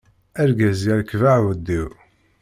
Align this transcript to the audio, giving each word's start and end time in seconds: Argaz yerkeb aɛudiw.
Argaz 0.41 0.79
yerkeb 0.87 1.21
aɛudiw. 1.33 1.89